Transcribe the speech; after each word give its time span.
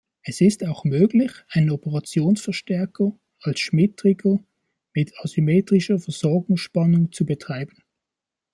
Es 0.23 0.41
ist 0.41 0.65
auch 0.65 0.83
möglich, 0.83 1.29
einen 1.49 1.69
Operationsverstärker 1.69 3.15
als 3.43 3.59
Schmitt-Trigger 3.59 4.39
mit 4.95 5.13
asymmetrischer 5.19 5.99
Versorgungsspannung 5.99 7.11
zu 7.11 7.23
betreiben. 7.23 7.83